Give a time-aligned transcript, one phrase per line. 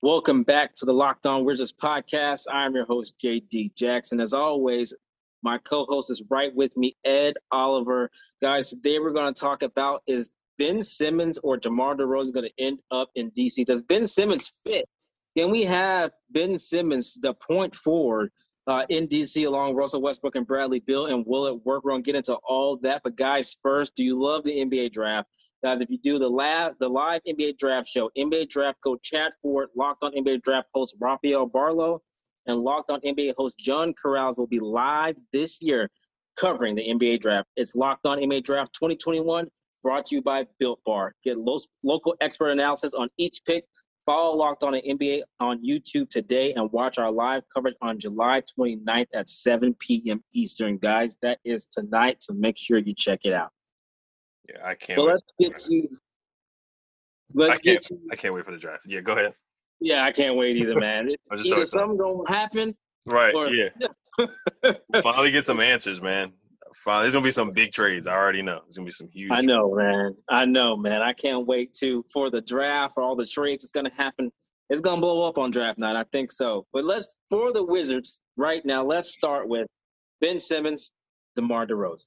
[0.00, 2.42] Welcome back to the Locked On Wizards podcast.
[2.48, 4.20] I'm your host, JD Jackson.
[4.20, 4.94] As always,
[5.42, 8.08] my co-host is right with me, Ed Oliver.
[8.40, 12.64] Guys, today we're going to talk about is Ben Simmons or DeMar DeRozan going to
[12.64, 13.66] end up in DC?
[13.66, 14.88] Does Ben Simmons fit?
[15.36, 18.30] Can we have Ben Simmons, the point forward,
[18.68, 21.82] uh, in DC along Russell Westbrook and Bradley Beal, and will it work?
[21.82, 23.00] We're going to get into all that.
[23.02, 25.28] But guys, first, do you love the NBA draft?
[25.64, 29.34] Guys, if you do the lab, the live NBA draft show, NBA draft code chat
[29.42, 32.00] for it, locked on NBA draft host Rafael Barlowe
[32.48, 35.88] and Locked On NBA host John Corrales will be live this year
[36.36, 37.46] covering the NBA draft.
[37.56, 39.48] It's Locked On NBA Draft 2021,
[39.82, 41.14] brought to you by Built Bar.
[41.24, 43.64] Get lo- local expert analysis on each pick.
[44.06, 49.08] Follow Locked On NBA on YouTube today and watch our live coverage on July 29th
[49.12, 50.24] at 7 p.m.
[50.32, 50.78] Eastern.
[50.78, 53.50] Guys, that is tonight, so make sure you check it out.
[54.48, 54.98] Yeah, I can't.
[55.00, 55.08] Wait.
[55.08, 55.88] let's get to.
[57.34, 57.98] Let's I get to.
[58.10, 58.84] I can't wait for the draft.
[58.86, 59.34] Yeah, go ahead.
[59.80, 61.10] Yeah, I can't wait either, man.
[61.32, 62.74] Either something gonna happen,
[63.06, 63.34] Right.
[63.34, 63.68] or yeah.
[65.02, 66.32] Finally get some answers, man.
[66.84, 68.06] Finally, there's gonna be some big trades.
[68.06, 68.60] I already know.
[68.64, 69.30] There's gonna be some huge.
[69.32, 70.16] I know, man.
[70.28, 71.02] I know, man.
[71.02, 74.30] I can't wait to for the draft for all the trades that's gonna happen.
[74.70, 75.96] It's gonna blow up on draft night.
[75.96, 76.66] I think so.
[76.72, 78.84] But let's for the Wizards right now.
[78.84, 79.66] Let's start with
[80.20, 80.92] Ben Simmons,
[81.36, 82.06] DeMar DeRozan.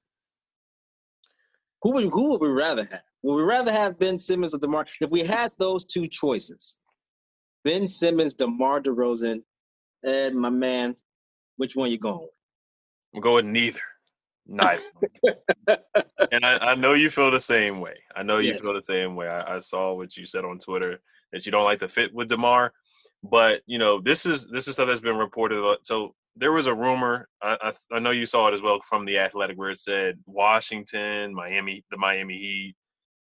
[1.81, 3.01] Who would who would we rather have?
[3.23, 4.85] Would we rather have Ben Simmons or DeMar?
[4.99, 6.79] If we had those two choices,
[7.63, 9.41] Ben Simmons, DeMar DeRozan,
[10.05, 10.95] Ed, my man,
[11.57, 12.19] which one you going?
[12.21, 12.29] with?
[13.15, 13.79] I'm going neither.
[14.47, 14.81] Neither.
[16.31, 17.95] and I, I know you feel the same way.
[18.15, 18.61] I know you Yes.
[18.61, 19.27] feel the same way.
[19.27, 20.99] I, I saw what you said on Twitter
[21.33, 22.73] that you don't like the fit with Demar,
[23.23, 25.77] but you know this is this is stuff that's been reported.
[25.83, 27.27] So there was a rumor.
[27.41, 30.19] I, I I know you saw it as well from the Athletic, where it said
[30.25, 32.75] Washington, Miami, the Miami Heat,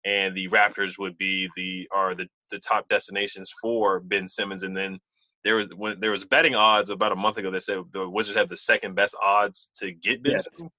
[0.05, 4.75] and the Raptors would be the are the the top destinations for Ben Simmons, and
[4.75, 4.99] then.
[5.43, 8.35] There was when there was betting odds about a month ago that said the Wizards
[8.35, 10.47] have the second best odds to get Ben Yes.
[10.51, 10.73] Simmons.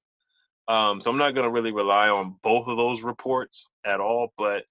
[0.66, 4.32] Um, so I'm not going to really rely on both of those reports at all.
[4.36, 4.64] But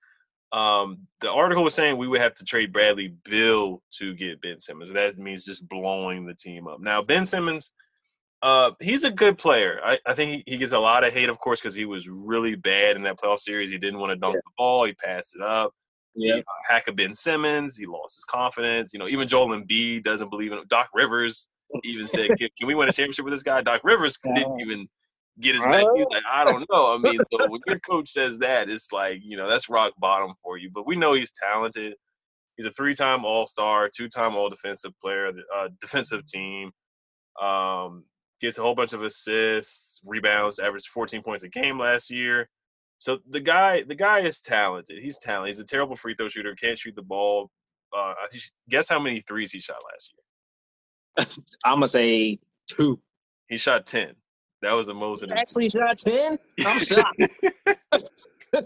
[0.51, 4.61] um, the article was saying we would have to trade Bradley Beal to get Ben
[4.61, 4.91] Simmons.
[4.91, 6.79] That means just blowing the team up.
[6.79, 7.73] Now Ben Simmons,
[8.41, 9.79] uh, he's a good player.
[9.83, 12.07] I, I think he, he gets a lot of hate, of course, because he was
[12.07, 13.69] really bad in that playoff series.
[13.71, 14.41] He didn't want to dunk Yeah.
[14.45, 14.85] the ball.
[14.85, 15.71] He passed it up.
[16.15, 16.35] Yeah.
[16.35, 17.75] You know, hack of Ben Simmons.
[17.75, 18.93] He lost his confidence.
[18.93, 20.65] You know, even Joel Embiid doesn't believe in him.
[20.69, 21.49] Doc Rivers
[21.83, 24.87] even said, "Can, can we win a championship with this guy?" Doc Rivers didn't even
[25.41, 25.83] get his Uh, back.
[25.83, 29.37] Like, "I don't know." I mean, so when your coach says that, it's like you
[29.37, 30.69] know that's rock bottom for you.
[30.73, 31.95] But we know he's talented.
[32.57, 36.71] He's a three-time All-Star, two-time All-Defensive Player, uh, defensive team.
[37.41, 38.05] Um,
[38.39, 42.49] gets a whole bunch of assists, rebounds, averaged 14 points a game last year.
[42.99, 45.03] So the guy, the guy is talented.
[45.03, 45.53] He's talented.
[45.53, 46.55] He's a terrible free throw shooter.
[46.55, 47.51] Can't shoot the ball.
[47.95, 48.13] Uh,
[48.69, 51.45] guess how many threes he shot last year?
[51.65, 53.01] I'm gonna say two.
[53.49, 54.13] He shot 10.
[54.65, 55.21] That was the most.
[55.21, 56.39] his- Actually shot ten.
[56.65, 57.21] I'm shocked.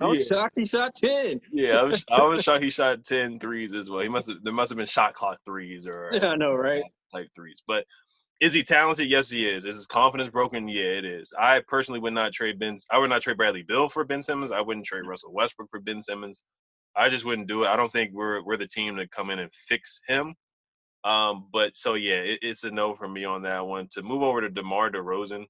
[0.00, 0.22] I'm Yeah.
[0.28, 1.40] shocked he shot ten.
[1.52, 4.00] Yeah, I was, I was shocked he shot 10 threes as well.
[4.02, 6.82] He must have there must have been shot clock threes or Yeah, I know, right?
[7.14, 7.62] type threes.
[7.66, 7.84] But
[8.40, 9.08] is he talented?
[9.08, 9.64] Yes, he is.
[9.64, 10.68] Is his confidence broken?
[10.68, 11.32] Yeah, it is.
[11.38, 12.76] I personally would not trade Ben.
[12.90, 14.52] I would not trade Bradley Beal for Ben Simmons.
[14.52, 16.42] I wouldn't trade Russell Westbrook for Ben Simmons.
[16.96, 17.68] I just wouldn't do it.
[17.68, 20.34] I don't think we're we're the team to come in and fix him.
[21.08, 23.88] Um, but so yeah, it, it's a no for me on that one.
[23.92, 25.46] To move over to DeMar DeRozan,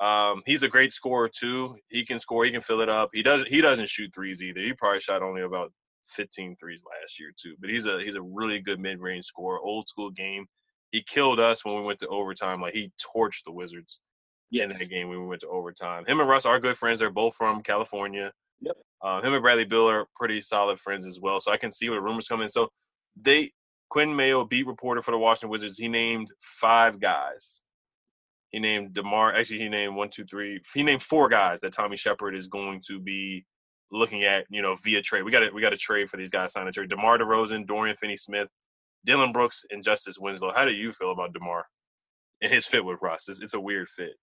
[0.00, 1.76] um, he's a great scorer too.
[1.88, 2.44] He can score.
[2.44, 3.10] He can fill it up.
[3.12, 3.48] He doesn't.
[3.48, 4.60] He doesn't shoot threes either.
[4.60, 5.72] He probably shot only about
[6.10, 7.54] 15 threes last year too.
[7.60, 9.58] But he's a he's a really good mid range scorer.
[9.58, 10.46] Old school game.
[10.92, 12.60] He killed us when we went to overtime.
[12.60, 13.98] Like he torched the Wizards
[14.52, 16.04] in that game when we went to overtime.
[16.06, 17.00] Him and Russ are good friends.
[17.00, 18.32] They're both from California.
[18.60, 18.76] Yep.
[19.02, 21.40] Uh, him and Bradley Beal are pretty solid friends as well.
[21.40, 22.48] So I can see where the rumors come in.
[22.48, 22.68] So
[23.20, 23.52] they
[23.90, 27.62] Quinn Mayo, beat reporter for the Washington Wizards, he named five guys.
[28.50, 29.34] He named Demar.
[29.34, 30.60] Actually, he named one, two, three.
[30.74, 33.44] He named four guys that Tommy Sheppard is going to be
[33.90, 34.46] looking at.
[34.48, 35.22] You know, via trade.
[35.22, 36.52] We got to we got to trade for these guys.
[36.52, 36.88] Sign a trade.
[36.88, 38.48] Demar Derozan, Dorian Finney-Smith,
[39.04, 40.52] Dillon Brooks, and Justice Winslow.
[40.54, 41.66] How do you feel about Demar
[42.40, 43.28] and his fit with Russ?
[43.28, 44.14] It's, it's a weird fit.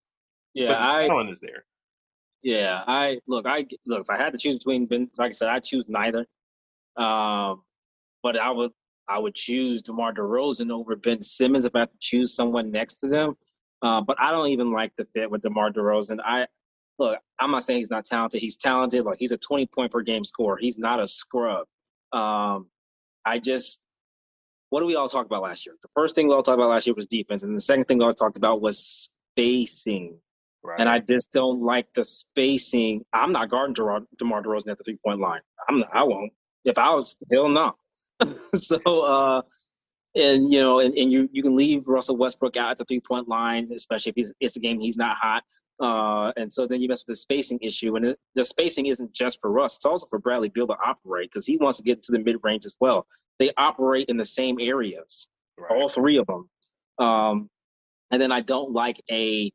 [0.56, 1.66] Yeah, but I is there.
[2.42, 3.46] Yeah, I look.
[3.46, 4.02] I look.
[4.02, 6.26] If I had to choose between Ben, like I said, I choose neither.
[6.98, 7.62] Um,
[8.24, 8.72] but I would
[9.08, 12.98] I would choose DeMar DeRozan over Ben Simmons if I had to choose someone next
[12.98, 13.36] to them.
[13.82, 16.20] Uh, but I don't even like the fit with DeMar DeRozan.
[16.24, 16.48] I
[16.98, 17.20] look.
[17.40, 18.42] I'm not saying he's not talented.
[18.42, 19.06] He's talented.
[19.06, 20.58] Like he's a 20 point per game scorer.
[20.58, 21.68] He's not a scrub.
[22.14, 22.68] Um,
[23.26, 23.82] I just
[24.70, 25.76] what do we all talk about last year?
[25.82, 27.98] The first thing we all talked about last year was defense, and the second thing
[27.98, 30.18] we all talked about was spacing.
[30.64, 30.80] Right.
[30.80, 33.06] And I just don't like the spacing.
[33.14, 35.42] I'm not guarding DeMar DeRozan at the three point line.
[35.70, 36.34] I'm not, I won't.
[36.64, 37.76] If I was, hell no.
[38.54, 39.42] so, uh,
[40.16, 43.02] and you know, and, and you you can leave Russell Westbrook out at the three
[43.02, 45.44] point line, especially if he's, it's a game he's not hot.
[45.82, 49.12] Uh, and so then you mess with the spacing issue, and it, the spacing isn't
[49.12, 52.02] just for Russ; it's also for Bradley Beal to operate because he wants to get
[52.04, 53.06] to the mid range as well.
[53.40, 55.72] They operate in the same areas, right.
[55.72, 56.50] all three of them.
[56.98, 57.50] Um,
[58.12, 59.52] and then I don't like a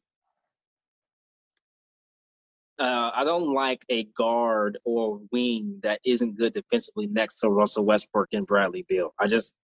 [2.81, 7.85] uh, I don't like a guard or wing that isn't good defensively next to Russell
[7.85, 9.13] Westbrook and Bradley Beal.
[9.21, 9.55] I just,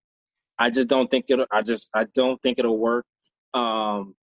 [0.58, 1.40] I just don't think it.
[1.50, 3.06] I just, I don't think it'll work.
[3.54, 4.14] Um,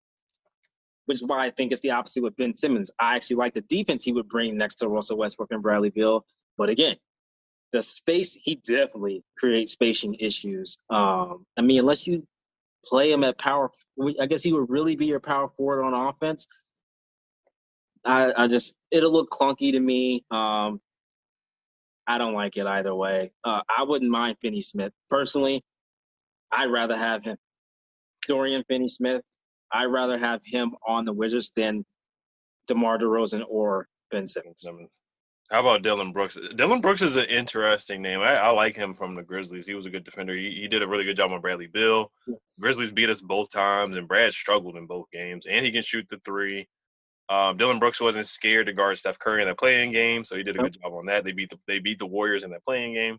[1.06, 2.92] which is why I think it's the opposite with Ben Simmons.
[3.00, 6.26] I actually like the defense he would bring next to Russell Westbrook and Bradley Beal.
[6.58, 6.96] But again,
[7.74, 10.78] the space he definitely creates spacing issues.
[10.90, 12.26] Um, I mean, unless you
[12.86, 13.70] play him at power,
[14.22, 16.48] I guess he would really be your power forward on offense.
[18.06, 20.26] I, I just it'll look clunky to me.
[20.32, 20.80] Um,
[22.06, 23.32] I don't like it either way.
[23.44, 25.64] Uh, I wouldn't mind Finney Smith personally.
[26.52, 27.38] I'd rather have him,
[28.28, 29.22] Dorian Finney Smith.
[29.72, 31.86] I'd rather have him on the Wizards than
[32.68, 34.68] DeMar DeRozan or Ben Simmons.
[35.50, 36.38] How about Dillon Brooks?
[36.56, 38.22] Dillon Brooks is an interesting name.
[38.22, 39.68] I, I, like him from the Grizzlies.
[39.68, 40.36] He was a good defender.
[40.36, 42.12] He, he did a really good job on Bradley Beal.
[42.60, 45.46] Grizzlies beat us both times, and Brad struggled in both games.
[45.50, 46.68] And he can shoot the three.
[47.30, 50.44] Um, Dillon Brooks wasn't scared to guard Steph Curry in that play-in game, so he
[50.44, 51.24] did a good job on that.
[51.24, 53.18] They beat the they beat the Warriors in that play-in game.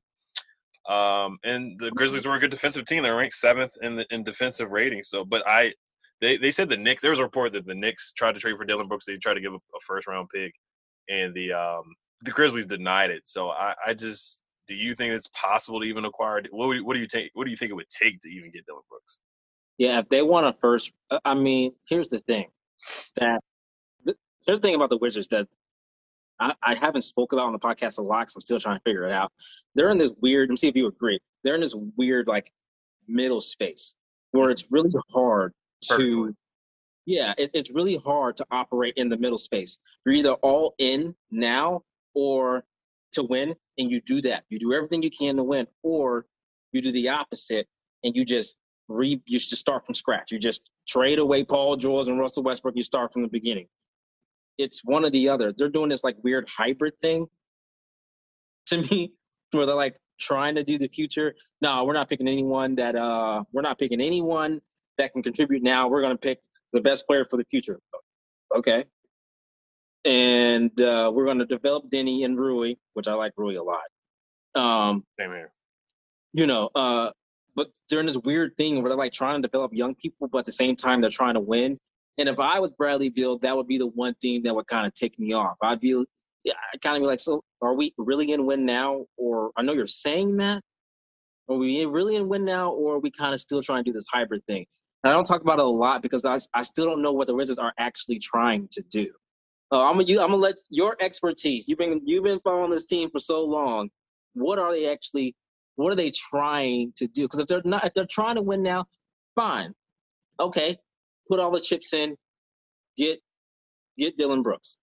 [0.94, 3.02] Um, and the Grizzlies were a good defensive team.
[3.02, 5.02] They're ranked seventh in the in defensive rating.
[5.02, 5.72] So, but I,
[6.20, 7.00] they they said the Knicks.
[7.00, 9.06] There was a report that the Knicks tried to trade for Dillon Brooks.
[9.06, 10.54] They tried to give a, a first round pick,
[11.08, 11.84] and the um
[12.22, 13.22] the Grizzlies denied it.
[13.24, 16.42] So I, I just do you think it's possible to even acquire?
[16.50, 17.30] What what do you take?
[17.32, 19.18] What do you think it would take to even get Dillon Brooks?
[19.78, 20.92] Yeah, if they want a first,
[21.24, 22.46] I mean, here's the thing
[23.16, 23.40] that
[24.46, 25.48] Here's the thing about the Wizards that
[26.38, 28.82] I, I haven't spoke about on the podcast a lot because I'm still trying to
[28.82, 29.32] figure it out.
[29.74, 30.48] They're in this weird.
[30.48, 31.18] Let me see if you agree.
[31.42, 32.52] They're in this weird like
[33.08, 33.94] middle space
[34.32, 35.52] where it's really hard
[35.92, 36.34] to.
[37.06, 39.78] Yeah, it, it's really hard to operate in the middle space.
[40.04, 41.82] You're either all in now
[42.14, 42.64] or
[43.12, 44.44] to win, and you do that.
[44.48, 46.26] You do everything you can to win, or
[46.72, 47.68] you do the opposite
[48.02, 48.56] and you just
[48.88, 50.32] re you just start from scratch.
[50.32, 52.76] You just trade away Paul George and Russell Westbrook.
[52.76, 53.68] You start from the beginning
[54.58, 55.52] it's one or the other.
[55.52, 57.26] They're doing this like weird hybrid thing
[58.66, 59.12] to me,
[59.52, 61.34] where they're like trying to do the future.
[61.60, 64.60] No, we're not picking anyone that uh we're not picking anyone
[64.98, 65.88] that can contribute now.
[65.88, 66.40] We're gonna pick
[66.72, 67.80] the best player for the future.
[68.54, 68.84] Okay.
[70.04, 73.80] And uh, we're gonna develop Deni and Rui, which I like Rui a lot.
[74.54, 75.52] Um same here.
[76.32, 77.10] You know, uh
[77.56, 80.38] but they're in this weird thing where they're like trying to develop young people, but
[80.38, 81.78] at the same time they're trying to win.
[82.18, 84.86] And if I was Bradley Beal, that would be the one thing that would kind
[84.86, 85.56] of tick me off.
[85.62, 89.06] I'd be, I'd kind of be like, so are we really in win now?
[89.16, 90.62] Or I know you're saying that.
[91.48, 93.92] Are we really in win now, or are we kind of still trying to do
[93.92, 94.64] this hybrid thing?
[95.02, 97.26] And I don't talk about it a lot because I, I still don't know what
[97.26, 99.10] the Wizards are actually trying to do.
[99.70, 101.68] Uh, I'm gonna I'm gonna let your expertise.
[101.68, 103.90] You've been you've been following this team for so long.
[104.34, 105.34] What are they actually?
[105.76, 107.22] What are they trying to do?
[107.22, 108.86] Because if they're not, if they're trying to win now,
[109.34, 109.74] fine,
[110.40, 110.78] okay,
[111.28, 112.16] put all the chips in,
[112.96, 113.20] get
[113.98, 114.76] get Dillon Brooks,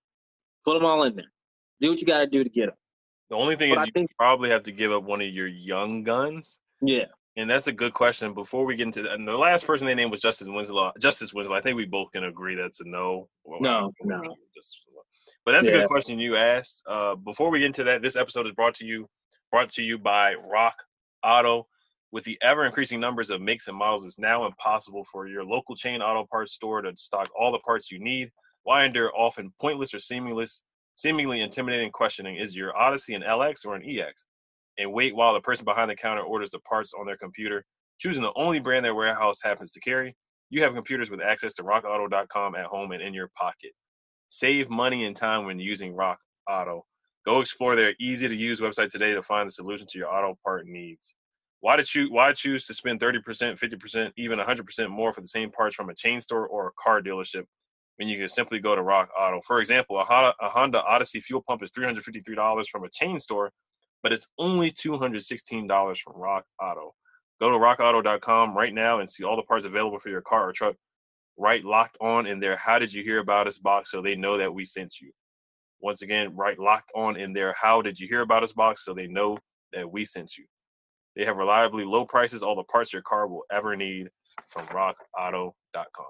[0.65, 1.31] put them all in there.
[1.79, 2.75] Do what you got to do to get them.
[3.29, 5.27] The only thing but is I you think, probably have to give up one of
[5.29, 6.60] your young guns.
[6.81, 7.05] Yeah.
[7.38, 8.33] And that's a good question.
[8.33, 10.91] Before we get into that, and the last person they named was Justice Winslow.
[11.00, 11.55] Justice Winslow.
[11.55, 13.29] I think we both can agree that's a no.
[13.62, 14.36] No, no.
[15.45, 15.71] But that's yeah.
[15.71, 16.83] a good question you asked.
[16.86, 19.07] Uh, before we get into that, this episode is brought to you
[19.50, 20.75] brought to you by Rock
[21.24, 21.67] Auto.
[22.12, 25.77] With the ever increasing numbers of makes and models, it's now impossible for your local
[25.77, 28.32] chain auto parts store to stock all the parts you need.
[28.63, 30.62] Why endure often pointless or seamless,
[30.96, 32.36] seemingly intimidating questioning?
[32.36, 34.25] Is your Odyssey an LX or an EX?
[34.77, 37.63] And wait while the person behind the counter orders the parts on their computer,
[37.98, 40.13] choosing the only brand their warehouse happens to carry.
[40.50, 43.72] You have computers with access to rockauto.com at home and in your pocket.
[44.27, 46.86] Save money and time when using Rock Auto.
[47.25, 50.38] Go explore their easy to use website today to find the solution to your auto
[50.44, 51.15] part needs.
[51.62, 53.24] Why did you why choose to spend 30%,
[53.60, 57.01] 50%, even 100% more for the same parts from a chain store or a car
[57.01, 57.46] dealership
[57.98, 59.41] when you can simply go to Rock Auto.
[59.46, 63.51] For example, a Honda, a Honda Odyssey fuel pump is $353 from a chain store,
[64.01, 66.96] but it's only $216 from Rock Auto.
[67.39, 70.53] Go to rockauto.com right now and see all the parts available for your car or
[70.53, 70.75] truck
[71.38, 72.58] right locked on in there.
[72.58, 75.12] How did you hear about us box so they know that we sent you?
[75.80, 77.56] Once again, right locked on in there.
[77.60, 79.38] How did you hear about us box so they know
[79.74, 80.46] that we sent you?
[81.15, 84.10] They have reliably low prices, all the parts your car will ever need
[84.50, 86.06] from rockauto.com.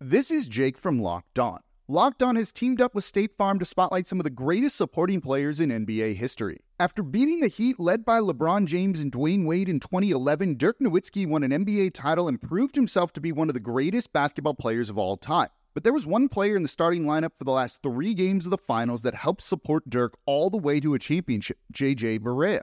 [0.00, 1.60] This is Jake from Locked On.
[1.88, 5.20] Locked On has teamed up with State Farm to spotlight some of the greatest supporting
[5.20, 6.60] players in NBA history.
[6.80, 11.26] After beating the Heat led by LeBron James and Dwyane Wade in 2011, Dirk Nowitzki
[11.26, 14.90] won an NBA title and proved himself to be one of the greatest basketball players
[14.90, 15.48] of all time.
[15.74, 18.50] But there was one player in the starting lineup for the last three games of
[18.50, 22.62] the finals that helped support Dirk all the way to a championship, JJ Barea.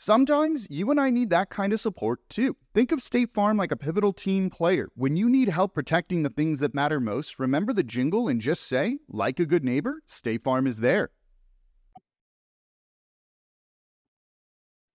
[0.00, 2.56] Sometimes you and I need that kind of support too.
[2.72, 4.90] Think of State Farm like a pivotal team player.
[4.94, 8.62] When you need help protecting the things that matter most, remember the jingle and just
[8.62, 11.10] say, like a good neighbor, State Farm is there.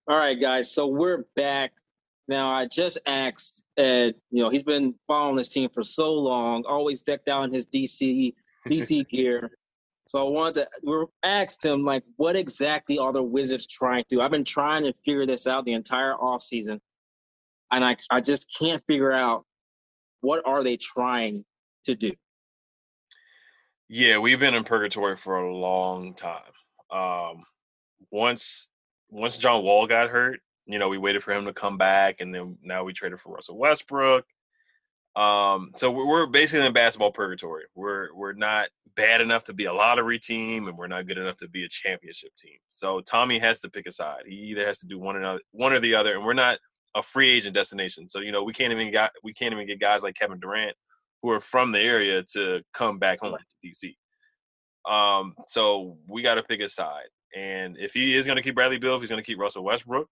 [0.08, 0.74] All right, guys.
[0.74, 1.74] So we're back.
[2.30, 6.64] Now, I just asked Ed, you know, he's been following this team for so long,
[6.66, 8.34] always decked out in his DC
[8.70, 9.52] DC gear.
[10.08, 14.22] So I wanted to asked him like, what exactly are the Wizards trying to do?
[14.22, 16.82] I've been trying to figure this out the entire off season,
[17.72, 19.46] and I I just can't figure out
[20.22, 21.46] what are they trying
[21.86, 22.12] to do.
[23.90, 26.42] Yeah, we've been in purgatory for a long time.
[26.92, 27.44] Um,
[28.12, 28.68] once
[29.10, 32.34] once John Wall got hurt, you know, we waited for him to come back, and
[32.34, 34.26] then now we traded for Russell Westbrook.
[35.16, 37.66] Um, so we're basically in basketball purgatory.
[37.76, 41.38] We're we're not bad enough to be a lottery team, and we're not good enough
[41.38, 42.58] to be a championship team.
[42.72, 44.24] So Tommy has to pick a side.
[44.28, 46.58] He either has to do one or another, one or the other, and we're not
[46.96, 48.10] a free agent destination.
[48.10, 50.76] So you know we can't even got we can't even get guys like Kevin Durant
[51.22, 53.94] who are from the area to come back home to DC.
[54.92, 58.56] Um, so we got to pick a side, and if he is going to keep
[58.56, 60.08] Bradley Beal, if he's going to keep Russell Westbrook,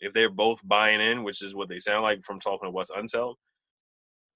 [0.00, 2.90] if they're both buying in, which is what they sound like from talking to Wes
[2.90, 3.34] Unseld,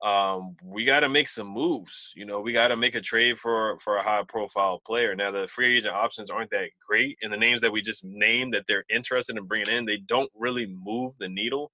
[0.04, 2.12] um, we got to make some moves.
[2.14, 5.14] You know, we got to make a trade for for a high profile player.
[5.16, 8.54] Now, the free agent options aren't that great, and the names that we just named
[8.54, 11.72] that they're interested in bringing in, they don't really move the needle.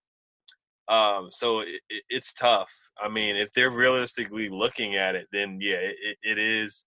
[0.88, 2.70] Um, so it, it, it's tough.
[3.02, 6.84] I mean, if they're realistically looking at it, then yeah, it, it is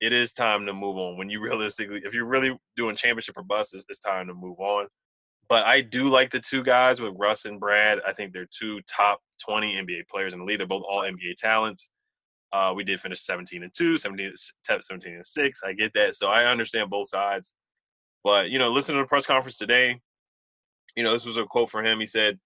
[0.00, 1.16] it is time to move on.
[1.16, 4.58] When you realistically, if you're really doing championship or bust, it's, it's time to move
[4.58, 4.88] on.
[5.48, 7.98] But I do like the two guys with Russ and Brad.
[8.06, 10.58] I think they're two top 20 NBA players in the league.
[10.58, 11.90] They're both all NBA talents.
[12.52, 14.32] Uh, we did finish 17 and 2, 17,
[14.80, 15.60] 17 and 6.
[15.64, 16.14] I get that.
[16.14, 17.52] So I understand both sides.
[18.22, 20.00] But, you know, listen to the press conference today.
[20.96, 21.98] You know, this was a quote from him.
[21.98, 22.38] He said,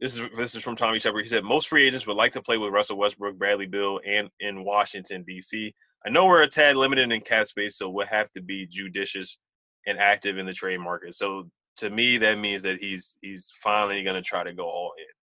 [0.00, 1.22] this is this is from Tommy Sheppard.
[1.22, 4.28] He said, most free agents would like to play with Russell Westbrook, Bradley Beal, and
[4.40, 5.72] in Washington, D.C.
[6.04, 9.38] I know we're a tad limited in cap space, so we'll have to be judicious
[9.86, 11.14] and active in the trade market.
[11.14, 14.92] So to me, that means that he's he's finally going to try to go all
[14.98, 15.21] in.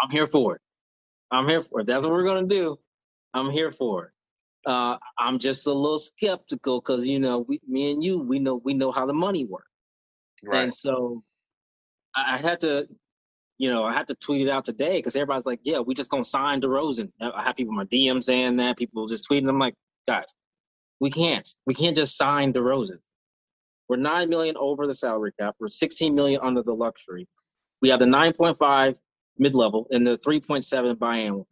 [0.00, 0.60] I'm here for it.
[1.30, 1.86] I'm here for it.
[1.86, 2.78] That's what we're going to do.
[3.34, 4.70] I'm here for it.
[4.70, 8.56] Uh, I'm just a little skeptical because you know, we, me and you, we know
[8.56, 9.66] we know how the money works,
[10.44, 10.62] right.
[10.62, 11.24] and so
[12.14, 12.86] I, I had to,
[13.58, 16.12] you know, I had to tweet it out today because everybody's like, "Yeah, we just
[16.12, 18.76] gonna sign DeRozan." I have people in my DM saying that.
[18.76, 19.48] People just tweeting.
[19.48, 19.74] I'm like,
[20.06, 20.32] guys,
[21.00, 21.48] we can't.
[21.66, 22.98] We can't just sign DeRozan.
[23.88, 25.56] We're nine million over the salary cap.
[25.58, 27.26] We're 16 million under the luxury.
[27.80, 28.96] We have the 9.5
[29.38, 31.46] mid-level and the 3.7 biannual.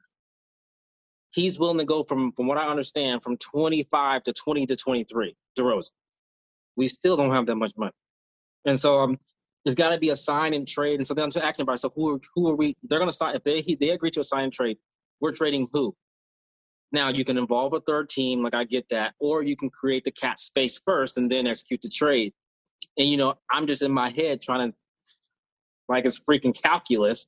[1.33, 5.37] He's willing to go from, from what I understand, from 25 to 20 to 23.
[5.59, 5.91] DeRozan.
[6.77, 7.93] We still don't have that much money,
[8.65, 9.19] and so um,
[9.65, 10.97] there's got to be a sign and trade.
[10.97, 12.77] And so then I'm just asking so who are, who are we?
[12.83, 14.79] They're going to sign if they they agree to a sign and trade.
[15.21, 15.95] We're trading who?
[16.93, 20.05] Now you can involve a third team, like I get that, or you can create
[20.05, 22.33] the cap space first and then execute the trade.
[22.97, 24.77] And you know, I'm just in my head trying to,
[25.89, 27.27] like it's freaking calculus,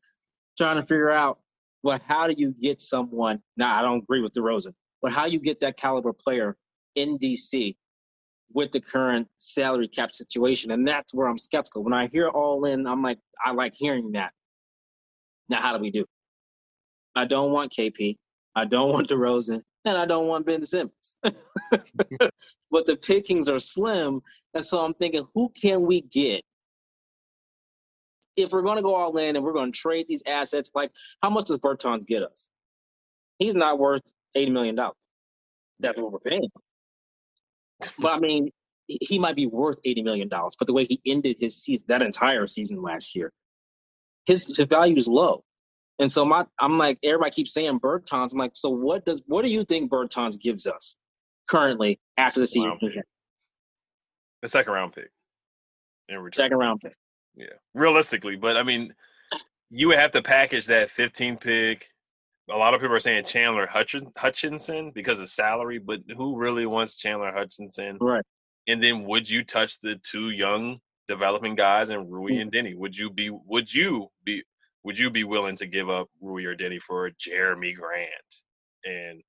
[0.59, 1.39] trying to figure out,
[1.83, 3.41] well, how do you get someone?
[3.57, 6.57] Now I don't agree with DeRozan, but how you get that caliber player
[6.95, 7.77] in DC
[8.55, 11.83] with the current salary cap situation, and that's where I'm skeptical.
[11.83, 14.33] When I hear all in, I'm like, I like hearing that.
[15.49, 16.05] Now, how do we do?
[17.15, 18.17] I don't want KP.
[18.55, 19.63] I don't want DeRozan.
[19.85, 21.17] and I don't want Ben Simmons.
[21.23, 24.21] but the pickings are slim,
[24.55, 26.43] and so I'm thinking, who can we get
[28.37, 30.71] if we're going to go all in and we're going to trade these assets?
[30.75, 30.91] Like,
[31.23, 32.49] how much does Bertans get us?
[33.39, 34.03] He's not worth
[34.35, 34.97] eighty million dollars.
[35.81, 36.49] That's what we're paying.
[37.99, 38.51] but I mean,
[38.87, 40.57] he might be worth eighty million dollars.
[40.59, 43.33] But the way he ended his season, that entire season last year,
[44.27, 45.45] his, his value is low.
[45.99, 48.33] And so my, I'm like, everybody keeps saying Bertans.
[48.33, 50.97] I'm like, so what does, what do you think Bertans gives us
[51.49, 52.71] currently after the season?
[54.41, 55.11] The second round pick.
[56.35, 56.95] Second round pick.
[57.35, 58.95] Yeah, realistically, but I mean,
[59.71, 61.87] you would have to package that 15 pick.
[62.51, 66.97] A lot of people are saying Chandler Hutchison because of salary, but who really wants
[66.97, 67.97] Chandler Hutchison?
[68.01, 68.25] Right.
[68.69, 72.43] And then would you touch the two young developing guys and Rui mm.
[72.43, 72.77] and Deni?
[72.77, 74.43] Would you be would you be
[74.85, 78.11] would you be willing to give up Rui or Deni for Jerami Grant
[78.85, 79.23] and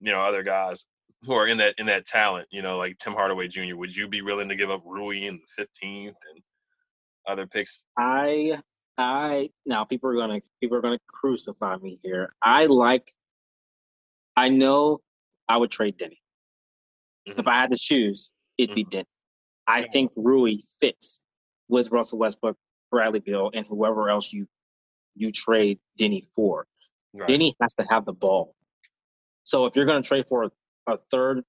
[0.00, 0.86] you know other guys
[1.22, 2.46] who are in that in that talent?
[2.50, 3.76] You know, like Tim Hardaway Jr.
[3.76, 6.42] Would you be willing to give up Rui in the fifteenth and
[7.30, 7.84] other picks?
[7.98, 8.60] I
[8.98, 12.34] I now people are gonna people are gonna crucify me here.
[12.42, 13.12] I like.
[14.36, 15.00] I know
[15.48, 16.18] I would trade Deni.
[17.28, 17.40] Mm-hmm.
[17.40, 18.90] If I had to choose, it'd mm-hmm.
[18.90, 19.04] be Deni.
[19.66, 21.22] I think Rui fits
[21.68, 22.56] with Russell Westbrook,
[22.90, 24.46] Bradley Beal, and whoever else you
[25.14, 26.66] you trade Deni for.
[27.12, 27.28] Right.
[27.28, 28.54] Deni has to have the ball.
[29.44, 30.50] So if you're going to trade for a,
[30.86, 31.42] a third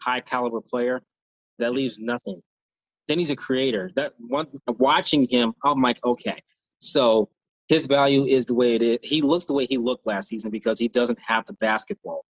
[0.00, 1.02] high caliber player,
[1.58, 2.40] that leaves nothing.
[3.08, 3.90] Deni's a creator.
[3.96, 6.42] That one watching him, I'm like, okay,
[6.78, 7.28] so
[7.68, 8.98] his value is the way it is.
[9.02, 12.24] He looks the way he looked last season because he doesn't have the basketball.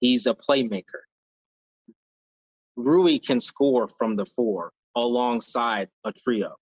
[0.00, 1.02] He's a playmaker.
[2.76, 6.54] Rui can score from the four alongside a trio.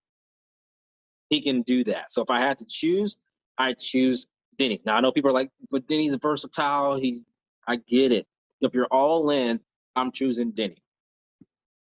[1.28, 2.12] He can do that.
[2.12, 3.16] So if I had to choose,
[3.58, 4.26] I choose
[4.58, 4.80] Deni.
[4.86, 6.98] Now I know people are like, but Deni's versatile.
[6.98, 7.24] He's
[7.66, 8.26] I get it.
[8.60, 9.58] If you're all in,
[9.96, 10.76] I'm choosing Deni.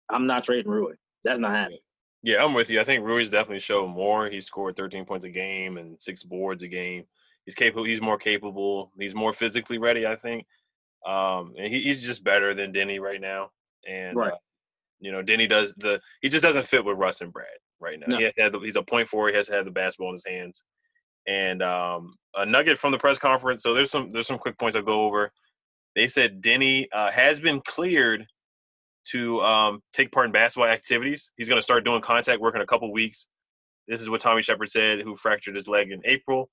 [0.10, 0.96] I'm not trading Rui.
[1.24, 1.80] That's not happening.
[2.22, 2.80] Yeah, I'm with you.
[2.80, 4.30] I think Rui's definitely showed more.
[4.30, 7.04] He scored 13 points a game and six boards a game.
[7.46, 7.84] He's capable.
[7.84, 8.92] He's more capable.
[8.98, 10.08] He's more physically ready.
[10.08, 10.46] I think.
[11.06, 13.52] Um, and he, he's just better than Deni right now.
[13.88, 14.32] And right.
[14.32, 14.38] Uh,
[15.02, 16.00] you know, Deni does the.
[16.22, 17.48] He just doesn't fit with Russ and Brad
[17.82, 18.06] right now.
[18.08, 18.18] No.
[18.18, 19.32] He has had the, he's a point forward.
[19.32, 20.64] He has to have the basketball in his hands.
[21.28, 23.64] And um, a nugget from the press conference.
[23.64, 25.32] So there's some there's some quick points I'll go over.
[25.96, 28.26] They said Deni uh, has been cleared
[29.12, 31.32] to um, take part in basketball activities.
[31.38, 33.28] He's going to start doing contact work in a couple weeks.
[33.88, 36.50] This is what Tommy Sheppard said, who fractured his leg in April.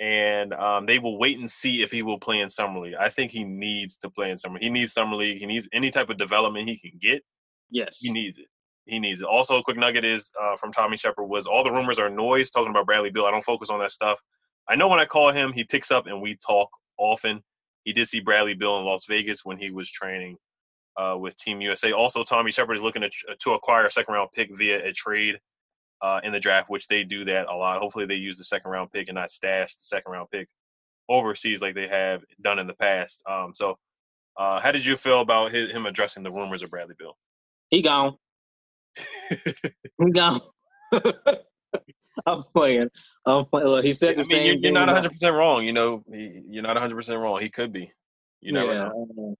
[0.00, 2.94] And um, they will wait and see if he will play in summer league.
[2.98, 4.58] I think he needs to play in summer.
[4.60, 5.38] He needs summer league.
[5.38, 7.22] He needs any type of development he can get.
[7.70, 8.46] Yes, he needs it.
[8.86, 9.26] He needs it.
[9.26, 12.50] Also, a quick nugget is uh, from Tommy Sheppard was all the rumors are noise
[12.50, 13.26] talking about Bradley Beal.
[13.26, 14.18] I don't focus on that stuff.
[14.68, 17.42] I know when I call him, he picks up and we talk often.
[17.84, 20.36] He did see Bradley Beal in Las Vegas when he was training
[20.98, 21.92] uh, with Team USA.
[21.92, 25.38] Also, Tommy Sheppard is looking to, to acquire a second round pick via a trade
[26.02, 27.80] uh, in the draft, which they do that a lot.
[27.80, 30.48] Hopefully, they use the second round pick and not stash the second round pick
[31.08, 33.22] overseas like they have done in the past.
[33.28, 33.78] Um, so,
[34.36, 37.16] uh, how did you feel about his, him addressing the rumors of Bradley Beal?
[37.70, 38.16] He gone.
[39.30, 40.38] he gone.
[42.26, 42.88] I'm playing.
[43.26, 43.68] I'm playing.
[43.68, 44.46] Look, he said the I mean, same.
[44.46, 45.64] You're, you're not 100 percent wrong.
[45.64, 47.40] You know, he, you're not 100 percent wrong.
[47.40, 47.92] He could be.
[48.40, 49.34] You never yeah.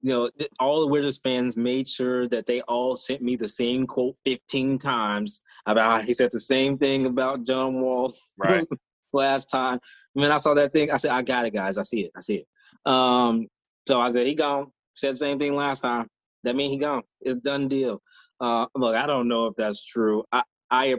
[0.00, 0.30] You know,
[0.60, 4.78] all the Wizards fans made sure that they all sent me the same quote 15
[4.78, 8.64] times about he said the same thing about John Wall right.
[9.12, 9.80] last time.
[10.12, 11.78] When I saw that thing, I said, I got it, guys.
[11.78, 12.12] I see it.
[12.16, 12.90] I see it.
[12.90, 13.48] Um,
[13.86, 14.68] so I said, he gone.
[14.94, 16.08] Said the same thing last time.
[16.44, 17.02] That means he gone.
[17.20, 18.00] It's done deal.
[18.40, 20.24] Uh, look, I don't know if that's true.
[20.30, 20.96] I, I,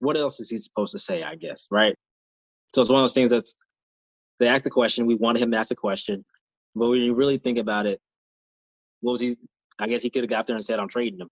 [0.00, 1.22] what else is he supposed to say?
[1.22, 1.94] I guess, right?
[2.74, 3.54] So it's one of those things that's
[4.38, 5.06] they asked the question.
[5.06, 6.24] We wanted him to ask the question,
[6.74, 8.00] but when you really think about it,
[9.00, 9.36] what was he?
[9.78, 11.28] I guess he could have got there and said, "I'm trading him,"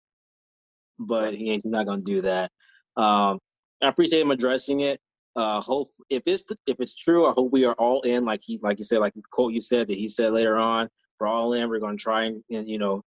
[0.98, 2.50] but he ain't not gonna do that.
[2.96, 3.38] Um,
[3.82, 5.00] I appreciate him addressing it.
[5.36, 8.24] Uh, hope if it's the, if it's true, I hope we are all in.
[8.24, 10.88] Like he, like you said, like the quote you said that he said later on,
[11.18, 11.68] we're all in.
[11.68, 13.02] We're gonna try and, and you know,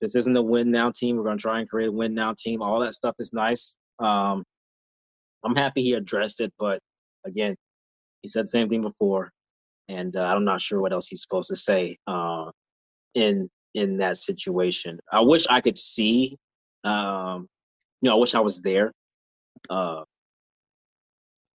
[0.00, 1.16] this isn't a win now team.
[1.16, 2.62] We're gonna try and create a win now team.
[2.62, 3.74] All that stuff is nice.
[3.98, 4.44] Um,
[5.44, 6.80] I'm happy he addressed it, but
[7.26, 7.54] again,
[8.22, 9.30] he said the same thing before,
[9.88, 11.98] and uh, I'm not sure what else he's supposed to say.
[12.06, 12.50] Uh,
[13.14, 14.98] in in that situation.
[15.12, 16.38] I wish I could see,
[16.84, 17.48] um,
[18.00, 18.92] you know, I wish I was there,
[19.70, 20.04] uh,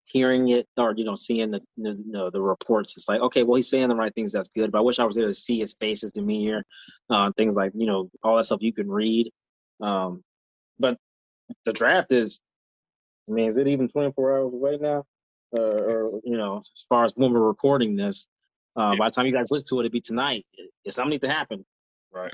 [0.06, 2.98] hearing it or you know, seeing the, the the reports.
[2.98, 4.32] It's like, okay, well, he's saying the right things.
[4.32, 4.72] That's good.
[4.72, 6.64] But I wish I was there to see his face, his demeanor,
[7.10, 9.32] uh, things like you know, all that stuff you can read.
[9.82, 10.24] Um,
[10.80, 10.98] but
[11.66, 12.42] the draft is,
[13.30, 15.04] I mean, is it even 24 hours away now?
[15.58, 18.28] Uh, or you know, as far as when we're recording this,
[18.78, 18.98] Uh, Yeah.
[19.00, 20.46] By the time you guys listen to it, it'll be tonight.
[20.84, 21.64] It's something needs to happen.
[22.14, 22.34] Right.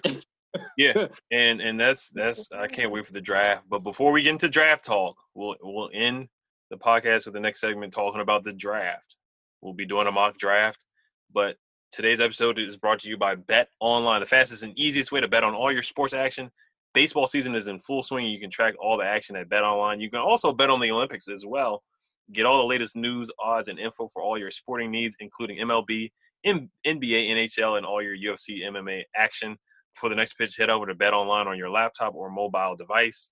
[0.77, 3.63] yeah, and and that's that's I can't wait for the draft.
[3.69, 6.27] But before we get into draft talk, we'll we'll end
[6.69, 9.15] the podcast with the next segment talking about the draft.
[9.61, 10.85] We'll be doing a mock draft,
[11.33, 11.55] but
[11.91, 15.27] today's episode is brought to you by Bet Online, the fastest and easiest way to
[15.27, 16.51] bet on all your sports action.
[16.93, 18.25] Baseball season is in full swing.
[18.25, 19.99] You can track all the action at Bet Online.
[19.99, 21.83] You can also bet on the Olympics as well.
[22.31, 26.11] Get all the latest news, odds, and info for all your sporting needs, including MLB,
[26.45, 29.57] M- NBA, NHL, and all your UFC, MMA action.
[29.99, 33.31] For the next pitch, head over to Bet Online on your laptop or mobile device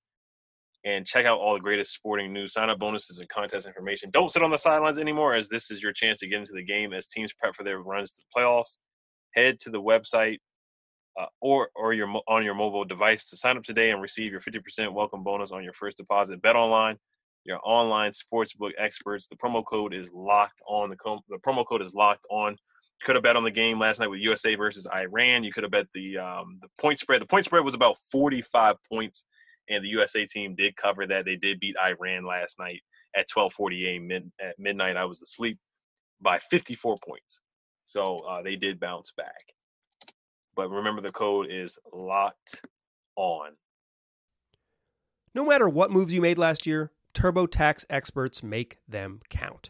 [0.86, 4.10] and check out all the greatest sporting news, sign up bonuses, and contest information.
[4.12, 6.64] Don't sit on the sidelines anymore, as this is your chance to get into the
[6.64, 8.78] game as teams prep for their runs to the playoffs.
[9.36, 10.38] Head to the website
[11.20, 14.42] uh, or or your on your mobile device to sign up today and receive your
[14.42, 16.42] 50% welcome bonus on your first deposit.
[16.42, 16.98] Bet online,
[17.44, 19.28] your online sportsbook experts.
[19.28, 20.90] The promo code is locked on.
[20.90, 22.56] The, com- the promo code is locked on.
[23.06, 25.44] Could have bet on the game last night with USA versus Iran.
[25.44, 27.22] You could have bet the um, the point spread.
[27.22, 29.26] The point spread was about 45 points,
[29.70, 31.26] and the USA team did cover that.
[31.26, 32.82] They did beat Iran last night
[33.16, 34.98] at 12:48 mid- at midnight.
[34.98, 35.60] I was asleep
[36.22, 37.40] by 54 points,
[37.84, 39.54] so uh, they did bounce back.
[40.56, 42.64] But remember, the code is locked
[43.16, 43.52] on.
[45.36, 49.70] No matter what moves you made last year, TurboTax experts make them count.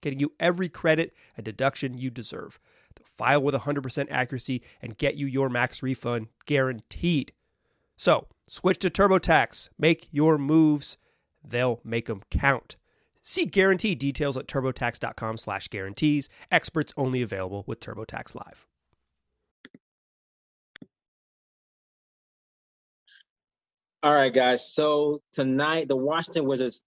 [0.00, 2.58] getting you every credit and deduction you deserve.
[2.94, 7.32] They'll file with 100% accuracy and get you your max refund guaranteed.
[7.96, 9.70] So, switch to TurboTax.
[9.78, 10.96] Make your moves.
[11.42, 12.76] They'll make them count.
[13.22, 16.28] See guarantee details at turbotax.com slash guarantees.
[16.52, 18.66] Experts only available with TurboTax Live.
[24.02, 24.72] All right, guys.
[24.72, 26.80] So tonight, the Washington Wizards,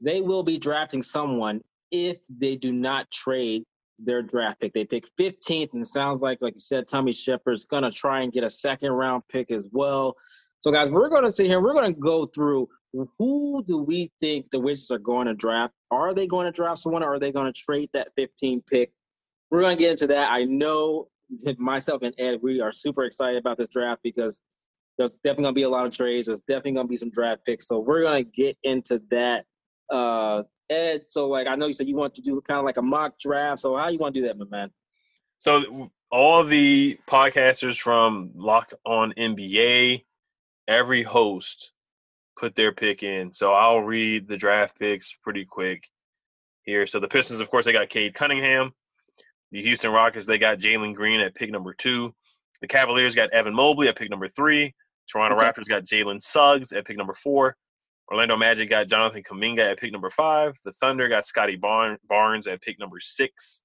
[0.00, 3.64] they will be drafting someone if they do not trade
[3.98, 4.72] their draft pick.
[4.72, 8.32] They pick 15th, and it sounds like, like you said, Tommy Sheppard's gonna try and
[8.32, 10.16] get a second round pick as well.
[10.60, 11.60] So, guys, we're gonna sit here.
[11.60, 12.68] We're gonna go through
[13.18, 15.74] who do we think the Wizards are going to draft?
[15.90, 18.92] Are they going to draft someone, or are they going to trade that 15 pick?
[19.50, 20.30] We're gonna get into that.
[20.30, 21.08] I know
[21.58, 24.40] myself and Ed, we are super excited about this draft because
[24.98, 26.26] there's definitely gonna be a lot of trades.
[26.26, 27.68] There's definitely gonna be some draft picks.
[27.68, 29.44] So we're gonna get into that.
[29.90, 32.76] Uh, Ed, so like I know you said you want to do kind of like
[32.76, 33.60] a mock draft.
[33.60, 34.70] So how you want to do that, my man?
[35.40, 40.04] So all the podcasters from Locked On NBA,
[40.68, 41.72] every host
[42.38, 43.32] put their pick in.
[43.32, 45.84] So I'll read the draft picks pretty quick
[46.62, 46.86] here.
[46.86, 48.72] So the Pistons, of course, they got Cade Cunningham.
[49.52, 52.14] The Houston Rockets, they got Jalen Green at pick number two.
[52.60, 54.74] The Cavaliers got Evan Mobley at pick number three.
[55.10, 55.46] Toronto Okay.
[55.46, 57.56] Raptors got Jalen Suggs at pick number four.
[58.10, 60.54] Orlando Magic got Jonathan Kuminga at pick number five.
[60.64, 63.62] The Thunder got Scotty Barn- Barnes at pick number six.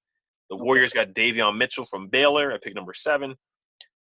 [0.48, 3.34] The Warriors got Davion Mitchell from Baylor at pick number seven.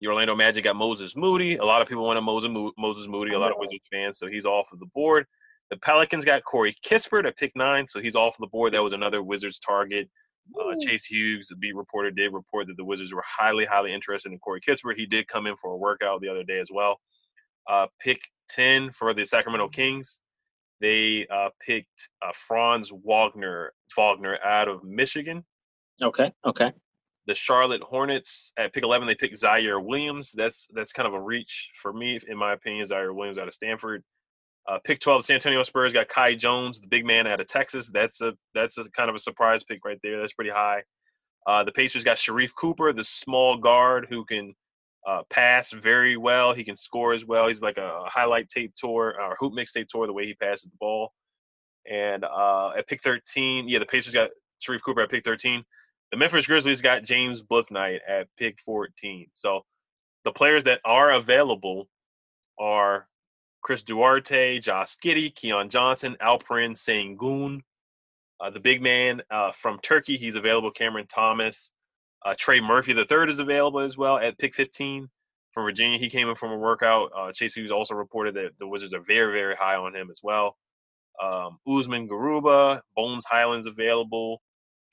[0.02, 1.58] The Orlando Magic got Moses Moody.
[1.58, 4.28] A lot of people wanted Moses, Mo- Moses Moody, a lot of Wizards fans, so
[4.28, 5.26] he's off of the board.
[5.72, 8.74] The Pelicans got Corey Kispert at pick nine, so he's off of the board.
[8.74, 10.10] That was another Wizards target.
[10.60, 14.32] Uh, Chase Hughes, the beat reporter, did report that the Wizards were highly, highly interested
[14.32, 14.96] in Corey Kispert.
[14.96, 17.00] He did come in for a workout the other day as well.
[17.70, 20.20] Uh, pick 10 for the Sacramento Kings.
[20.82, 25.44] They uh, picked uh, Franz Wagner, Wagner out of Michigan.
[26.02, 26.72] Okay, okay.
[27.28, 30.32] The Charlotte Hornets at pick 11, they picked Ziaire Williams.
[30.34, 32.88] That's that's kind of a reach for me, in my opinion.
[32.88, 34.04] Ziaire Williams out of Stanford.
[34.68, 37.48] Uh, pick 12, the San Antonio Spurs got Kai Jones, the big man out of
[37.48, 37.90] Texas.
[37.92, 40.20] That's a that's a kind of a surprise pick right there.
[40.20, 40.84] That's pretty high.
[41.46, 44.54] Uh, the Pacers got Sharife Cooper, the small guard who can
[45.10, 46.54] uh, pass very well.
[46.54, 47.48] He can score as well.
[47.48, 50.78] He's like a highlight tape tour or hoop mixtape tour the way he passes the
[50.80, 51.14] ball.
[51.90, 54.30] And uh, at pick 13, yeah, the Pacers got
[54.62, 55.64] Sharife Cooper at pick 13.
[56.12, 59.28] The Memphis Grizzlies got James Bouknight at pick 14.
[59.34, 59.62] So
[60.26, 61.88] the players that are available
[62.60, 63.08] are
[63.64, 67.62] Chris Duarte, Josh Giddey, Keon Johnson, Alperen Sengun.
[68.40, 70.70] Uh, the big man uh, from Turkey, he's available.
[70.70, 71.72] Cameron Thomas.
[72.26, 75.08] Uh, Trey Murphy the third is available as well at pick 15
[75.54, 75.98] from Virginia.
[75.98, 77.12] He came in from a workout.
[77.18, 80.20] Uh, Chase Hughes also reported that the Wizards are very, very high on him as
[80.22, 80.58] well.
[81.24, 84.42] Um, Usman Garuba, Bones Hyland's available.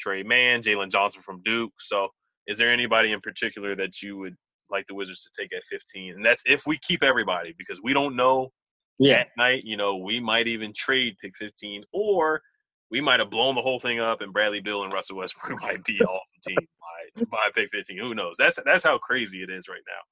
[0.01, 1.73] Tre Mann, Jalen Johnson from Duke.
[1.81, 2.09] So
[2.47, 4.37] Is there anybody in particular that you would
[4.71, 6.15] like the Wizards to take at 15?
[6.15, 8.51] And that's if we keep everybody because we don't know
[8.99, 9.17] Yeah.
[9.21, 9.62] at night.
[9.65, 12.41] You know, we might even trade pick 15, or
[12.90, 15.85] we might have blown the whole thing up, and Bradley Beal and Russell Westbrook might
[15.85, 16.68] be off the team
[17.16, 17.99] by, by pick 15.
[17.99, 18.37] Who knows?
[18.38, 20.03] That's that's how crazy it is right now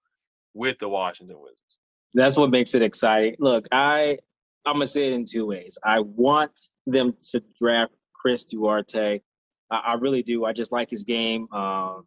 [0.55, 1.59] with the Washington Wizards.
[2.15, 3.37] That's what makes it exciting.
[3.39, 4.19] Look, I
[4.67, 5.79] I'm gonna say it in two ways.
[5.85, 6.53] I want
[6.87, 9.21] them to draft Chris Duarte.
[9.71, 10.45] I, I really do.
[10.45, 11.49] I just like his game.
[11.53, 12.07] Um,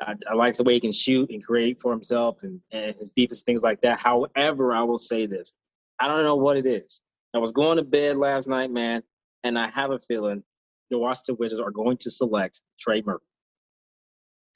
[0.00, 3.12] I, I like the way he can shoot and create for himself and, and his
[3.12, 3.98] deepest things like that.
[3.98, 5.52] However, I will say this:
[6.00, 7.00] I don't know what it is.
[7.34, 9.02] I was going to bed last night, man,
[9.44, 10.42] and I have a feeling
[10.90, 13.24] the Washington Wizards are going to select Trey Murphy,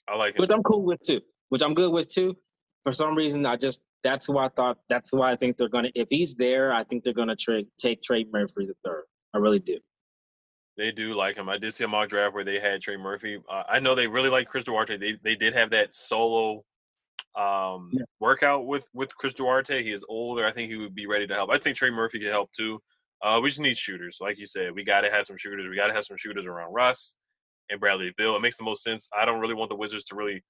[0.08, 0.40] I like it.
[0.40, 1.20] which I'm cool with too.
[1.50, 2.36] Which I'm good with too.
[2.84, 4.78] For some reason, I just that's who I thought.
[4.88, 5.90] That's who I think they're gonna.
[5.94, 9.04] If he's there, I think they're gonna trade take Trey Murphy the third.
[9.34, 9.78] I really do.
[10.78, 11.48] They do like him.
[11.50, 13.38] I did see a mock draft where they had Trey Murphy.
[13.50, 14.96] Uh, I know they really like Chris Duarte.
[14.96, 16.64] They they did have that solo
[17.38, 18.02] um, Yeah.
[18.20, 19.82] workout with with Chris Duarte.
[19.82, 20.44] He is older.
[20.46, 21.50] I think he would be ready to help.
[21.50, 22.80] I think Trey Murphy could help too.
[23.22, 24.74] Uh, we just need shooters, like you said.
[24.74, 25.68] We got to have some shooters.
[25.68, 27.14] We got to have some shooters around Russ
[27.70, 28.34] and Bradley Beal.
[28.34, 29.08] It makes the most sense.
[29.16, 30.42] I don't really want the Wizards to really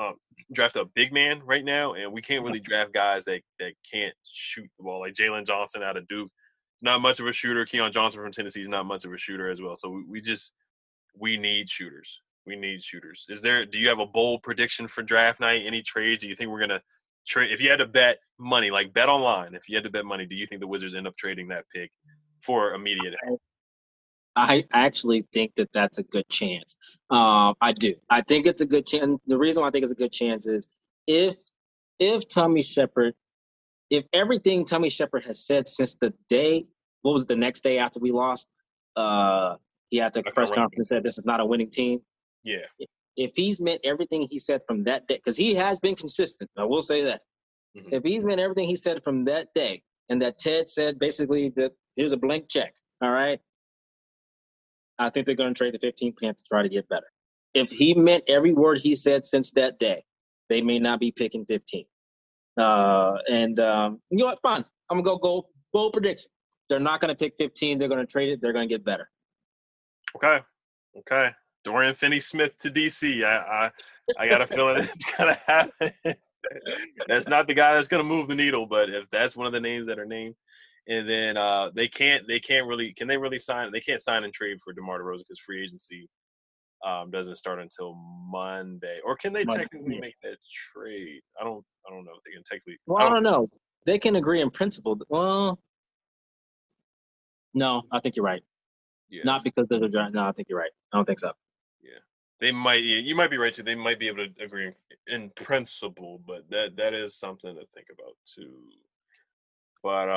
[0.00, 0.14] um,
[0.52, 4.14] draft a big man right now, and we can't really draft guys that that can't
[4.32, 6.30] shoot the ball, like Jalen Johnson out of Duke.
[6.82, 7.64] Not much of a shooter.
[7.64, 9.76] Keon Johnson from Tennessee is not much of a shooter as well.
[9.76, 10.52] So we, we just
[11.18, 12.20] we need shooters.
[12.46, 13.24] We need shooters.
[13.28, 13.64] Is there?
[13.64, 15.62] Do you have a bold prediction for draft night?
[15.66, 16.22] Any trades?
[16.22, 16.82] Do you think we're gonna
[17.26, 17.52] trade?
[17.52, 20.26] If you had to bet money, like bet online, if you had to bet money,
[20.26, 21.90] do you think the Wizards end up trading that pick
[22.44, 23.40] for immediate help?
[24.36, 26.76] I actually think that that's a good chance.
[27.10, 27.94] Um, I do.
[28.10, 29.20] I think it's a good chance.
[29.26, 30.68] The reason why I think it's a good chance is
[31.06, 31.36] if
[32.00, 33.14] if Tommy Sheppard,
[33.90, 36.66] if everything Tommy Sheppard has said since the day,
[37.02, 38.48] what was the next day after we lost?
[38.96, 39.54] Uh,
[39.90, 42.00] he had the Like press conference and said this is not a winning team.
[42.42, 42.66] Yeah,
[43.16, 46.64] If he's meant everything he said from that day, because he has been consistent, I
[46.64, 47.22] will say that.
[47.76, 47.92] Mhm.
[47.92, 51.72] If he's meant everything he said from that day, and that Ted said basically that
[51.96, 53.40] here's a blank check, all right,
[54.98, 57.06] I think they're going to trade the 15th pick to try to get better.
[57.54, 60.04] If he meant every word he said since that day,
[60.48, 61.84] they may not be picking 15.
[62.58, 64.40] Uh, and um, you know what?
[64.42, 64.64] Fine.
[64.90, 66.30] I'm gonna go go bold prediction.
[66.68, 67.78] They're not going to pick 15.
[67.78, 68.40] They're going to trade it.
[68.40, 69.10] They're going to get better.
[70.16, 70.38] Okay.
[70.98, 71.30] Okay.
[71.64, 73.24] Dorian Finney Smith to DC.
[73.24, 73.70] I I,
[74.18, 75.92] I got a feeling it's gonna happen.
[77.08, 79.60] that's not the guy that's gonna move the needle, but if that's one of the
[79.60, 80.34] names that are named,
[80.86, 84.24] and then uh, they can't they can't really can they really sign they can't sign
[84.24, 86.08] and trade for DeMar DeRozan because free agency
[86.84, 87.94] um, doesn't start until
[88.30, 90.36] Monday, or can they Monday, technically make that
[90.72, 91.20] trade?
[91.40, 92.78] I don't I don't know if they can technically.
[92.86, 93.48] Well, I don't know.
[93.86, 94.98] They can agree in principle.
[95.08, 95.58] Well,
[97.54, 98.42] no, I think you're right.
[99.08, 100.14] Yeah, Not because there's a draft.
[100.14, 100.70] No, I think you're right.
[100.92, 101.32] I don't think so.
[101.82, 102.00] Yeah,
[102.40, 102.82] they might.
[102.82, 103.62] Yeah, you might be right too.
[103.62, 104.72] They might be able to agree
[105.06, 108.52] in principle, but that that is something to think about too.
[109.82, 110.08] But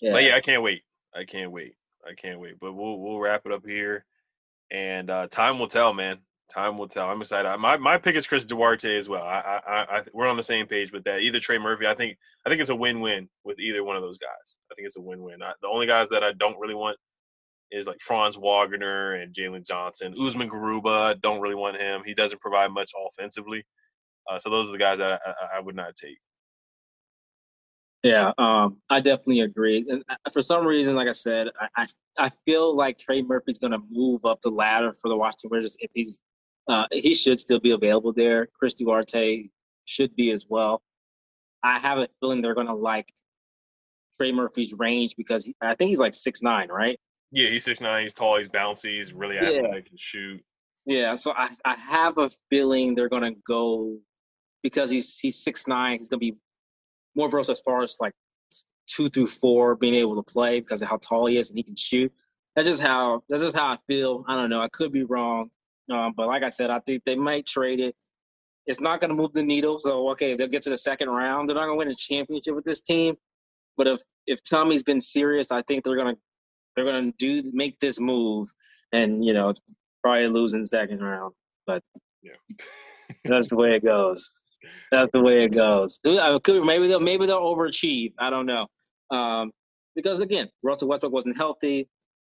[0.00, 0.12] Yeah.
[0.12, 0.82] but yeah, I can't wait.
[1.14, 1.74] I can't wait.
[2.06, 2.54] I can't wait.
[2.60, 4.04] But we'll we'll wrap it up here,
[4.70, 6.18] and uh, time will tell, man.
[6.52, 7.08] Time will tell.
[7.08, 7.48] I'm excited.
[7.48, 9.22] I- My my pick is Chris Duarte as well.
[9.24, 11.20] I, I, I, I we're on the same page with that.
[11.20, 11.86] Either Trey Murphy.
[11.86, 14.56] I think I think it's a win-win with either one of those guys.
[14.70, 15.42] I think it's a win-win.
[15.42, 16.96] I, the only guys that I don't really want
[17.72, 20.14] is like Franz Wagner and Jalen Johnson.
[20.20, 21.20] Usman Garuba.
[21.20, 22.02] Don't really want him.
[22.06, 23.64] He doesn't provide much offensively.
[24.30, 26.18] Uh, so those are the guys that I, I, I would not take.
[28.06, 29.84] Yeah, um, I definitely agree.
[29.88, 31.86] And for some reason, like I said, I, I,
[32.26, 35.76] I feel like Trey Murphy's going to move up the ladder for the Washington Wizards
[35.80, 36.22] if he's
[36.68, 38.46] uh, he should still be available there.
[38.58, 39.48] Chris Duarte
[39.86, 40.82] should be as well.
[41.62, 43.12] I have a feeling they're going to like
[44.16, 46.98] Trey Murphy's range because he, I think he's like six nine, right?
[47.32, 48.02] Yeah, he's six nine.
[48.04, 48.38] He's tall.
[48.38, 48.98] He's bouncy.
[48.98, 49.42] He's really Yeah.
[49.58, 49.86] athletic.
[49.86, 50.42] Can shoot.
[50.86, 53.98] Yeah, so I, I have a feeling they're gonna go
[54.62, 55.98] because he's he's six nine.
[55.98, 56.36] He's gonna be
[57.16, 58.12] more versatile as far as like
[58.86, 61.62] two through four being able to play because of how tall he is and he
[61.62, 62.12] can shoot.
[62.54, 64.24] That's just how that's just how I feel.
[64.28, 64.62] I don't know.
[64.62, 65.50] I could be wrong,
[65.90, 67.94] um, but like I said, I think they might trade it.
[68.66, 69.78] It's not gonna move the needle.
[69.78, 71.48] So okay, they'll get to the second round.
[71.48, 73.16] They're not gonna win a championship with this team.
[73.76, 76.16] But if if Tommy's been serious, I think they're gonna
[76.74, 78.46] they're gonna do make this move
[78.92, 79.52] and you know
[80.02, 81.34] probably lose in the second round.
[81.66, 81.82] But
[82.22, 82.32] Yeah.
[83.24, 84.45] that's the way it goes.
[84.92, 86.00] That's the way it goes.
[86.04, 88.12] Could maybe they'll maybe they'll overachieve.
[88.18, 88.66] I don't know.
[89.10, 89.52] Um,
[89.94, 91.88] because again, Russell Westbrook wasn't healthy.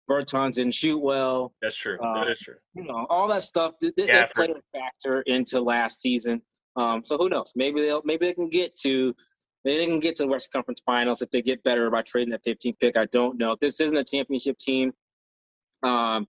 [0.09, 1.53] Bertans didn't shoot well.
[1.61, 1.97] That's true.
[2.03, 2.55] Uh, that is true.
[2.75, 6.41] You know, all that stuff Yeah, did play a factor into last season.
[6.75, 7.53] Um, so who knows?
[7.55, 9.15] Maybe they'll maybe they can get to
[9.63, 12.31] maybe they can get to the West Conference Finals if they get better by trading
[12.31, 12.97] that 15th pick.
[12.97, 13.55] I don't know.
[13.61, 14.91] This isn't a championship team.
[15.83, 16.27] Um,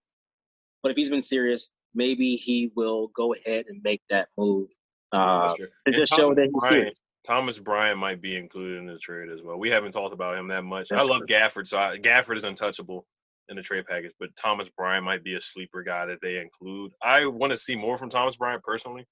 [0.83, 4.71] but if he's been serious, maybe he will go ahead and make that move
[5.15, 5.55] uh,
[5.87, 9.43] to just show that he's Bryant, Thomas Bryant might be included in the trade as
[9.43, 9.59] well.
[9.59, 10.89] We haven't talked about him that much.
[10.91, 11.37] That's I love true.
[11.37, 13.07] Gafford, so I, Gafford is untouchable
[13.49, 16.93] in the trade package, but Thomas Bryant might be a sleeper guy that they include.
[17.03, 19.07] I want to see more from Thomas Bryant personally,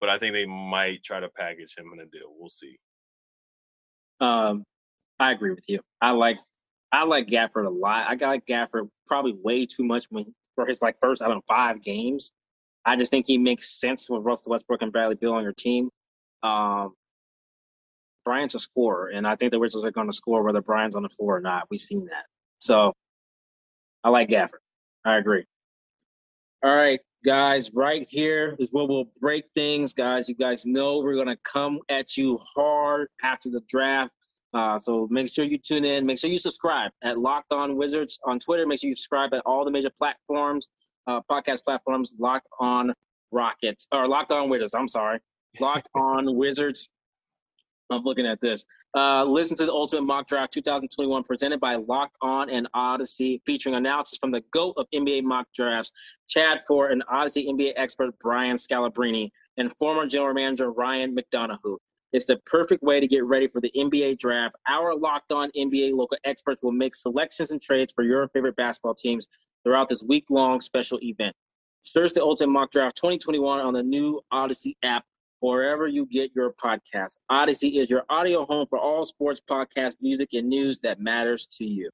[0.00, 2.32] but I think they might try to package him in a deal.
[2.38, 2.78] We'll see.
[4.20, 4.64] Um,
[5.18, 5.80] I agree with you.
[6.00, 6.38] I like
[6.92, 8.06] I like Gafford a lot.
[8.08, 11.42] I got Gafford probably way too much when for his like first I don't know
[11.48, 12.34] five games.
[12.84, 15.90] I just think he makes sense with Russell Westbrook and Bradley Beal on your team.
[16.42, 16.94] Um,
[18.24, 21.02] Bryant's a scorer, and I think the Wizards are going to score whether Bryant's on
[21.02, 21.66] the floor or not.
[21.70, 22.24] We've seen that.
[22.60, 22.92] So
[24.04, 24.60] I like Gafford.
[25.04, 25.44] I agree.
[26.64, 29.92] All right, guys, right here is where we'll break things.
[29.92, 34.12] Guys, you guys know we're going to come at you hard after the draft.
[34.54, 36.04] Uh, so make sure you tune in.
[36.04, 38.66] Make sure you subscribe at Locked On Wizards on Twitter.
[38.66, 40.68] Make sure you subscribe at all the major platforms,
[41.06, 42.14] uh, podcast platforms.
[42.18, 42.92] Locked On
[43.30, 44.74] Rockets or Locked On Wizards.
[44.74, 45.18] I'm sorry,
[45.60, 46.88] Locked On Wizards.
[47.90, 48.64] I'm looking at this.
[48.94, 53.74] Uh, listen to the Ultimate Mock Draft 2021 presented by Locked On and Audacy, featuring
[53.74, 55.92] analysis from the GOAT of NBA mock drafts,
[56.28, 61.78] Chad Ford and Audacy NBA expert Brian Scalabrine, and former general manager Ryan McDonough.
[62.12, 64.54] It's the perfect way to get ready for the NBA draft.
[64.68, 68.94] Our Locked On NBA local experts will make selections and trades for your favorite basketball
[68.94, 69.28] teams
[69.64, 71.34] throughout this week long special event.
[71.84, 75.04] Search the Ultimate Mock Draft 2021 on the new Audacy app
[75.40, 77.18] wherever you get your podcast.
[77.30, 81.64] Audacy is your audio home for all sports, podcasts, music, and news that matters to
[81.64, 81.90] you.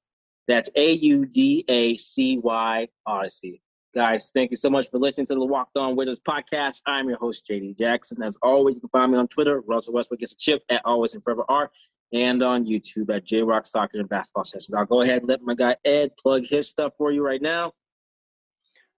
[0.46, 3.61] That's A U D A C Y Audacy.
[3.94, 6.83] Guys, thank you so much for listening to the Locked On Wizards podcast.
[6.87, 8.22] I'm your host, JD Jackson.
[8.22, 11.14] As always, you can find me on Twitter, Russell Westbrook gets a chip at Always
[11.14, 11.70] and Forever Art,
[12.12, 14.75] and on YouTube at J Rock Soccer and Basketball Sessions.
[14.75, 17.73] I'll go ahead and let my guy Ed plug his stuff for you right now.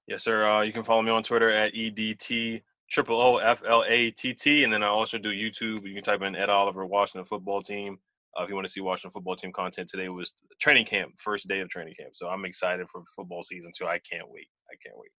[0.06, 0.48] Yes, sir.
[0.48, 4.34] Uh, you can follow me on Twitter at EDT triple O F L A T
[4.34, 5.86] T, and then I also do YouTube.
[5.86, 7.98] You can type in Ed Oliver Washington Football Team.
[8.38, 11.48] Uh, if you want to see Washington Football Team content, today was training camp, first
[11.48, 12.10] day of training camp.
[12.14, 13.86] So I'm excited for football season too.
[13.86, 14.48] I can't wait.
[14.70, 15.10] I can't wait.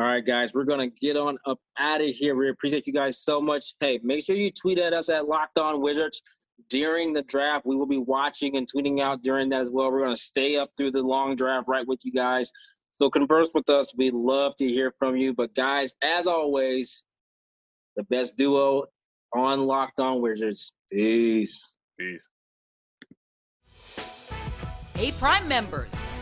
[0.00, 2.34] All right, guys, we're gonna get on up out of here.
[2.34, 3.74] We appreciate you guys so much.
[3.80, 6.22] Hey, make sure you tweet at us at Locked On Wizards
[6.70, 7.66] during the draft.
[7.66, 9.92] We will be watching and tweeting out during that as well.
[9.92, 12.50] We're gonna stay up through the long draft right with you guys.
[12.92, 13.94] So converse with us.
[13.94, 15.34] We'd love to hear from you.
[15.34, 17.04] But guys, as always,
[17.94, 18.86] the best duo
[19.34, 20.72] on Locked On Wizards.
[20.90, 21.76] Peace.
[21.98, 22.26] Peace.
[24.94, 25.92] Hey, Prime members,